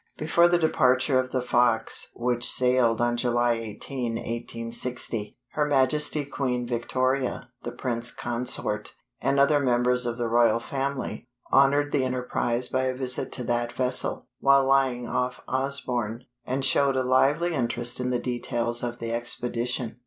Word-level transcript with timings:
Before 0.17 0.47
the 0.47 0.57
departure 0.57 1.19
of 1.19 1.31
the 1.31 1.43
Fox, 1.43 2.09
which 2.15 2.43
sailed 2.49 2.99
on 2.99 3.15
July 3.17 3.53
18, 3.53 4.15
1860, 4.15 5.37
her 5.51 5.65
Majesty 5.67 6.25
Queen 6.25 6.65
Victoria, 6.65 7.49
the 7.61 7.71
Prince 7.71 8.09
Consort, 8.09 8.95
and 9.21 9.39
other 9.39 9.59
members 9.59 10.07
of 10.07 10.17
the 10.17 10.27
royal 10.27 10.59
family, 10.59 11.29
honored 11.51 11.91
the 11.91 12.03
enterprise 12.03 12.67
by 12.67 12.85
a 12.85 12.95
visit 12.97 13.31
to 13.33 13.43
that 13.43 13.71
vessel, 13.71 14.25
while 14.39 14.65
lying 14.65 15.07
off 15.07 15.41
Osborne, 15.47 16.23
and 16.45 16.65
showed 16.65 16.95
a 16.95 17.03
lively 17.03 17.53
interest 17.53 17.99
in 17.99 18.09
the 18.09 18.17
details 18.17 18.81
of 18.83 18.97
the 18.97 19.13
expedition. 19.13 19.97